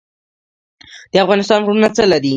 [1.11, 2.29] د افغانستان غرونه څه لري؟